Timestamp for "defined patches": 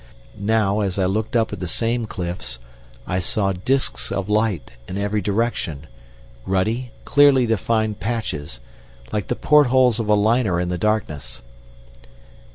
7.45-8.59